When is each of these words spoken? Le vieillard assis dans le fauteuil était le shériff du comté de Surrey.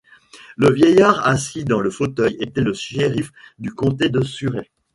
Le 0.57 0.71
vieillard 0.71 1.27
assis 1.27 1.63
dans 1.63 1.79
le 1.79 1.91
fauteuil 1.91 2.35
était 2.39 2.61
le 2.61 2.73
shériff 2.73 3.31
du 3.59 3.71
comté 3.71 4.09
de 4.09 4.23
Surrey. 4.23 4.71